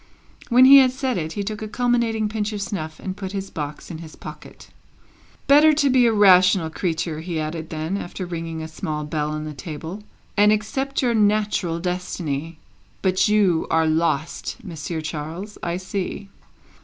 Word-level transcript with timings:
When 0.49 0.65
he 0.65 0.79
had 0.79 0.89
said 0.89 1.19
it, 1.19 1.33
he 1.33 1.43
took 1.43 1.61
a 1.61 1.67
culminating 1.67 2.27
pinch 2.27 2.53
of 2.53 2.61
snuff, 2.63 2.99
and 2.99 3.15
put 3.15 3.33
his 3.33 3.51
box 3.51 3.91
in 3.91 3.99
his 3.99 4.15
pocket. 4.15 4.71
"Better 5.45 5.73
to 5.73 5.91
be 5.91 6.07
a 6.07 6.11
rational 6.11 6.71
creature," 6.71 7.19
he 7.21 7.39
added 7.39 7.69
then, 7.69 7.97
after 7.97 8.25
ringing 8.25 8.63
a 8.63 8.67
small 8.67 9.03
bell 9.05 9.29
on 9.29 9.45
the 9.45 9.53
table, 9.53 10.01
"and 10.35 10.51
accept 10.51 11.03
your 11.03 11.13
natural 11.13 11.79
destiny. 11.79 12.57
But 13.03 13.27
you 13.27 13.67
are 13.69 13.85
lost, 13.85 14.57
Monsieur 14.63 15.01
Charles, 15.01 15.59
I 15.61 15.77
see." 15.77 16.29